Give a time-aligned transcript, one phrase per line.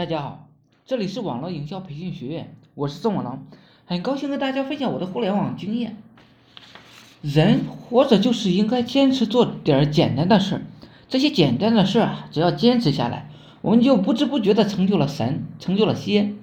[0.00, 0.48] 大家好，
[0.86, 3.40] 这里是网络营销培训学院，我是宋文龙，
[3.84, 5.98] 很高兴跟大家分享我的互联网经验。
[7.20, 10.62] 人活着就是应该坚持做点简单的事儿，
[11.10, 13.28] 这些简单的事儿啊，只要坚持下来，
[13.60, 16.34] 我们就不知不觉的成就了神，成就了仙。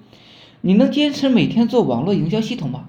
[0.60, 2.84] 你能坚持每天做网络营销系统吗？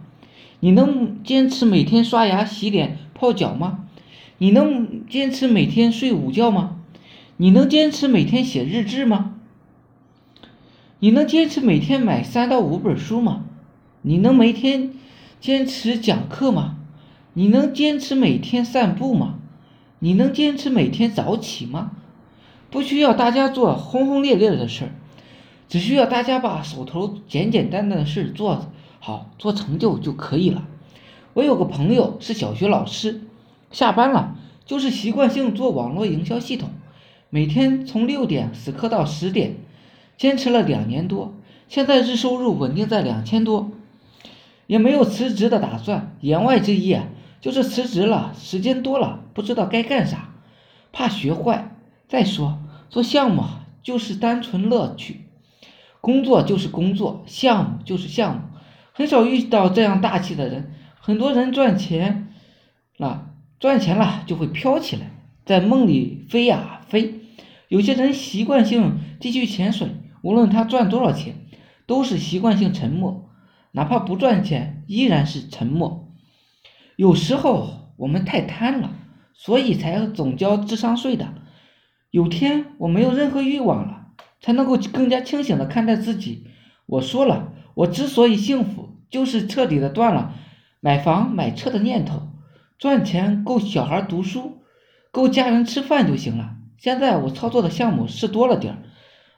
[0.59, 3.86] 你能坚持每天刷牙、洗脸、泡脚吗？
[4.38, 6.77] 你能坚持每天睡午觉吗？
[7.38, 9.33] 你能坚持每天写日志吗？
[11.02, 13.46] 你能坚持每天买三到五本书吗？
[14.01, 14.92] 你能每天
[15.39, 16.75] 坚持讲课吗？
[17.33, 19.36] 你能坚持每天散步吗？
[20.00, 21.91] 你能坚持每天早起吗？
[22.69, 24.91] 不需要大家做轰轰烈烈的事儿，
[25.69, 28.66] 只需要大家把手头简简单单的事做
[29.00, 30.68] 好，做成就就可以了。
[31.33, 33.22] 我有个朋友是小学老师，
[33.72, 36.69] 下班了就是习惯性做网络营销系统，
[37.30, 39.55] 每天从六点死磕到十点。
[40.19, 41.33] 坚持了两年多，
[41.69, 43.72] 现在日收入稳定在两千多，
[44.67, 46.17] 也没有辞职的打算。
[46.19, 47.07] 言外之意啊，
[47.39, 50.33] 就是辞职了，时间多了，不知道该干啥，
[50.91, 51.73] 怕学坏。
[52.09, 53.45] 再说做项目
[53.81, 55.21] 就是单纯乐趣，
[56.02, 58.41] 工作就是工作，项目就是项目，
[58.91, 60.73] 很少遇到这样大气的人。
[60.99, 62.27] 很多人赚钱
[62.97, 65.11] 了，赚钱了就会飘起来，
[65.45, 67.22] 在梦里飞呀飞。
[67.69, 69.88] 有些人习惯性继续潜水。
[70.22, 71.36] 无论他赚多少钱，
[71.86, 73.30] 都是习惯性沉默，
[73.72, 76.08] 哪怕不赚钱，依然是沉默。
[76.95, 78.92] 有时候我们太贪了，
[79.34, 81.34] 所以才要总交智商税的。
[82.12, 84.08] 有天我没有任何欲望了，
[84.42, 86.47] 才能够更加清醒的看待自己。
[86.86, 90.34] 我说了，我之所以幸福，就是彻底的断了
[90.80, 92.30] 买房买车的念头，
[92.78, 94.64] 赚钱够小孩读书，
[95.12, 96.56] 够家人吃饭就行了。
[96.78, 98.80] 现在我操作的项目是多了点儿。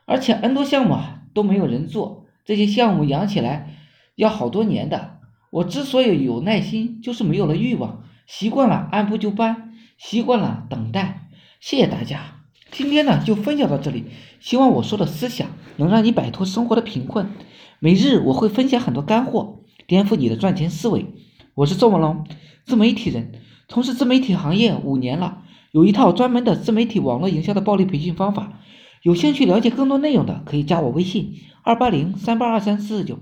[0.06, 3.76] 而且 N 多项目啊都没有人做，这些项目养起来
[4.16, 5.20] 要好多年的。
[5.50, 11.30] 我之所以有耐心，就是没有了欲望，习惯了按部就班，习惯了等待。
[11.60, 12.42] 谢谢大家，
[12.72, 14.06] 今天呢就分享到这里。
[14.40, 17.32] 希望我说的思想能让你摆脱生活的贫困。
[17.80, 21.06] 每日我会分享很多干货，颠覆你的赚钱思维。
[21.54, 22.26] 我是周文龙，
[22.66, 23.34] 自媒体人，
[23.68, 28.60] 从事自媒体行业五年了，有一套专门的自媒体网络营销的暴力培训方法。
[29.02, 33.20] 有兴趣了解更多内容的，可以加我微信二八零三八二三四四九，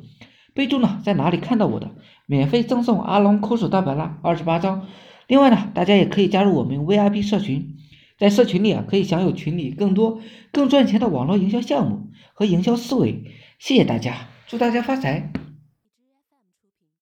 [0.54, 1.92] 备注呢在哪里看到我的，
[2.26, 4.88] 免费赠送阿龙口手大白蜡二十八张。
[5.28, 7.78] 另外呢，大家也可以加入我们 VIP 社群，
[8.18, 10.20] 在社群里啊可以享有群里更多
[10.52, 13.24] 更赚钱的网络营销项目和营销思维。
[13.58, 15.32] 谢谢大家，祝大家发财。